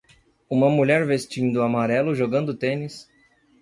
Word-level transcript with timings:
uma 0.49 0.67
mulher 0.67 1.05
vestindo 1.05 1.61
amarelo 1.61 2.15
jogando 2.15 2.57
tênis 2.57 3.07